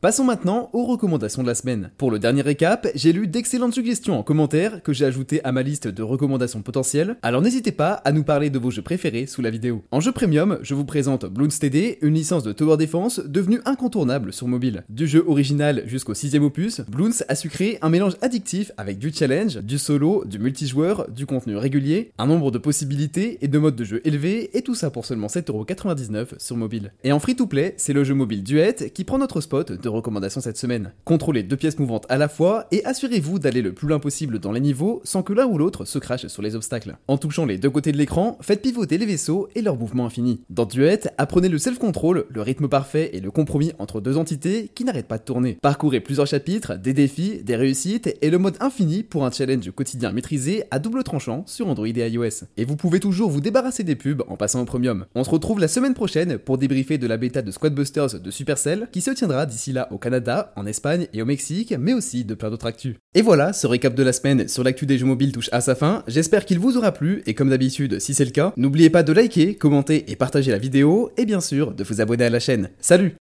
Passons 0.00 0.24
maintenant 0.24 0.70
aux 0.72 0.86
recommandations 0.86 1.42
de 1.42 1.46
la 1.46 1.54
semaine. 1.54 1.90
Pour 1.98 2.10
le 2.10 2.18
dernier 2.18 2.40
récap, 2.40 2.88
j'ai 2.94 3.12
lu 3.12 3.28
d'excellentes 3.28 3.74
suggestions 3.74 4.18
en 4.18 4.22
commentaire 4.22 4.82
que 4.82 4.94
j'ai 4.94 5.04
ajoutées 5.04 5.44
à 5.44 5.52
ma 5.52 5.60
liste 5.60 5.88
de 5.88 6.02
recommandations 6.02 6.62
potentielles, 6.62 7.18
alors 7.20 7.42
n'hésitez 7.42 7.70
pas 7.70 7.92
à 7.92 8.10
nous 8.10 8.24
parler 8.24 8.48
de 8.48 8.58
vos 8.58 8.70
jeux 8.70 8.80
préférés 8.80 9.26
sous 9.26 9.42
la 9.42 9.50
vidéo. 9.50 9.84
En 9.90 10.00
jeu 10.00 10.10
premium, 10.10 10.58
je 10.62 10.72
vous 10.72 10.86
présente 10.86 11.26
Bloons 11.26 11.48
TD, 11.48 11.98
une 12.00 12.14
licence 12.14 12.44
de 12.44 12.52
Tower 12.52 12.78
Defense 12.78 13.20
devenue 13.26 13.60
incontournable 13.66 14.32
sur 14.32 14.48
mobile. 14.48 14.84
Du 14.88 15.06
jeu 15.06 15.22
original 15.28 15.82
jusqu'au 15.84 16.14
sixième 16.14 16.44
opus, 16.44 16.80
Bloons 16.88 17.22
a 17.28 17.34
su 17.34 17.50
créer 17.50 17.76
un 17.82 17.90
mélange 17.90 18.16
addictif 18.22 18.72
avec 18.78 18.98
du 18.98 19.12
challenge, 19.12 19.58
du 19.58 19.76
solo, 19.76 20.24
du 20.24 20.38
multijoueur, 20.38 21.10
du 21.10 21.26
contenu 21.26 21.58
régulier, 21.58 22.12
un 22.16 22.26
nombre 22.26 22.50
de 22.50 22.56
possibilités 22.56 23.36
et 23.42 23.48
de 23.48 23.58
modes 23.58 23.76
de 23.76 23.84
jeu 23.84 24.00
élevés, 24.06 24.48
et 24.56 24.62
tout 24.62 24.74
ça 24.74 24.88
pour 24.88 25.04
seulement 25.04 25.26
7,99€ 25.26 26.38
sur 26.38 26.56
mobile. 26.56 26.94
Et 27.04 27.12
en 27.12 27.20
free-to-play, 27.20 27.74
c'est 27.76 27.92
le 27.92 28.02
jeu 28.02 28.14
mobile 28.14 28.42
Duet 28.42 28.90
qui 28.94 29.04
prend 29.04 29.18
notre 29.18 29.42
spot 29.42 29.72
de 29.72 29.89
recommandations 29.90 30.40
cette 30.40 30.56
semaine. 30.56 30.92
Contrôlez 31.04 31.42
deux 31.42 31.56
pièces 31.56 31.78
mouvantes 31.78 32.06
à 32.08 32.18
la 32.18 32.28
fois 32.28 32.66
et 32.72 32.84
assurez-vous 32.84 33.38
d'aller 33.38 33.62
le 33.62 33.72
plus 33.72 33.88
loin 33.88 33.98
possible 33.98 34.38
dans 34.38 34.52
les 34.52 34.60
niveaux 34.60 35.00
sans 35.04 35.22
que 35.22 35.32
l'un 35.32 35.46
ou 35.46 35.58
l'autre 35.58 35.84
se 35.84 35.98
crache 35.98 36.26
sur 36.26 36.42
les 36.42 36.54
obstacles. 36.54 36.96
En 37.08 37.18
touchant 37.18 37.46
les 37.46 37.58
deux 37.58 37.70
côtés 37.70 37.92
de 37.92 37.98
l'écran, 37.98 38.38
faites 38.40 38.62
pivoter 38.62 38.98
les 38.98 39.06
vaisseaux 39.06 39.48
et 39.54 39.62
leur 39.62 39.76
mouvement 39.76 40.06
infini. 40.06 40.40
Dans 40.50 40.64
Duet, 40.64 41.00
apprenez 41.18 41.48
le 41.48 41.58
self-control, 41.58 42.26
le 42.28 42.42
rythme 42.42 42.68
parfait 42.68 43.10
et 43.12 43.20
le 43.20 43.30
compromis 43.30 43.72
entre 43.78 44.00
deux 44.00 44.16
entités 44.16 44.70
qui 44.74 44.84
n'arrêtent 44.84 45.08
pas 45.08 45.18
de 45.18 45.24
tourner. 45.24 45.58
Parcourez 45.60 46.00
plusieurs 46.00 46.26
chapitres, 46.26 46.76
des 46.76 46.92
défis, 46.92 47.42
des 47.42 47.56
réussites 47.56 48.16
et 48.22 48.30
le 48.30 48.38
mode 48.38 48.56
infini 48.60 49.02
pour 49.02 49.24
un 49.24 49.30
challenge 49.30 49.70
quotidien 49.70 50.12
maîtrisé 50.12 50.64
à 50.70 50.78
double 50.78 51.02
tranchant 51.02 51.44
sur 51.46 51.68
Android 51.68 51.86
et 51.86 52.08
iOS. 52.08 52.44
Et 52.56 52.64
vous 52.64 52.76
pouvez 52.76 53.00
toujours 53.00 53.30
vous 53.30 53.40
débarrasser 53.40 53.84
des 53.84 53.96
pubs 53.96 54.22
en 54.28 54.36
passant 54.36 54.60
au 54.60 54.64
premium. 54.64 55.06
On 55.14 55.24
se 55.24 55.30
retrouve 55.30 55.60
la 55.60 55.68
semaine 55.68 55.94
prochaine 55.94 56.38
pour 56.38 56.58
débriefer 56.58 56.98
de 56.98 57.06
la 57.06 57.16
bêta 57.16 57.42
de 57.42 57.50
Squadbusters 57.50 58.20
de 58.20 58.30
Supercell 58.30 58.88
qui 58.92 59.00
se 59.00 59.10
tiendra 59.10 59.46
d'ici 59.46 59.72
là 59.72 59.79
au 59.90 59.98
Canada, 59.98 60.52
en 60.56 60.66
Espagne 60.66 61.06
et 61.12 61.22
au 61.22 61.26
Mexique, 61.26 61.74
mais 61.78 61.92
aussi 61.92 62.24
de 62.24 62.34
plein 62.34 62.50
d'autres 62.50 62.66
actus. 62.66 62.96
Et 63.14 63.22
voilà, 63.22 63.52
ce 63.52 63.66
récap 63.66 63.94
de 63.94 64.02
la 64.02 64.12
semaine 64.12 64.48
sur 64.48 64.62
l'actu 64.62 64.86
des 64.86 64.98
jeux 64.98 65.06
mobiles 65.06 65.32
touche 65.32 65.50
à 65.52 65.60
sa 65.60 65.74
fin. 65.74 66.02
J'espère 66.06 66.44
qu'il 66.44 66.58
vous 66.58 66.76
aura 66.76 66.92
plu 66.92 67.22
et 67.26 67.34
comme 67.34 67.50
d'habitude, 67.50 68.00
si 68.00 68.14
c'est 68.14 68.24
le 68.24 68.30
cas, 68.30 68.52
n'oubliez 68.56 68.90
pas 68.90 69.02
de 69.02 69.12
liker, 69.12 69.56
commenter 69.56 70.10
et 70.10 70.16
partager 70.16 70.50
la 70.50 70.58
vidéo 70.58 71.10
et 71.16 71.24
bien 71.24 71.40
sûr 71.40 71.72
de 71.72 71.84
vous 71.84 72.00
abonner 72.00 72.24
à 72.24 72.30
la 72.30 72.40
chaîne. 72.40 72.70
Salut 72.80 73.16